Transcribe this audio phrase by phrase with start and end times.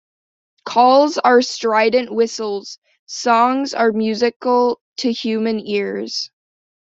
[0.65, 6.31] Calls are strident whistles; songs are musical to human ears.